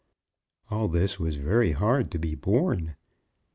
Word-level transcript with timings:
All 0.71 0.87
this 0.87 1.19
was 1.19 1.35
very 1.37 1.73
hard 1.73 2.09
to 2.09 2.17
be 2.17 2.33
borne. 2.33 2.95